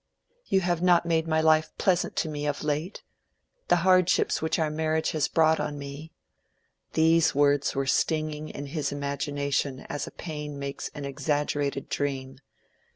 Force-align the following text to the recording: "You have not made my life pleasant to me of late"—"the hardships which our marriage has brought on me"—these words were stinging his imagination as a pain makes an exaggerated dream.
"You 0.45 0.61
have 0.61 0.81
not 0.81 1.05
made 1.05 1.27
my 1.27 1.41
life 1.41 1.69
pleasant 1.77 2.15
to 2.15 2.27
me 2.27 2.47
of 2.47 2.63
late"—"the 2.63 3.75
hardships 3.85 4.41
which 4.41 4.57
our 4.57 4.71
marriage 4.71 5.11
has 5.11 5.27
brought 5.27 5.59
on 5.59 5.77
me"—these 5.77 7.35
words 7.35 7.75
were 7.75 7.85
stinging 7.85 8.47
his 8.47 8.91
imagination 8.91 9.81
as 9.89 10.07
a 10.07 10.11
pain 10.11 10.57
makes 10.57 10.89
an 10.95 11.05
exaggerated 11.05 11.87
dream. 11.87 12.39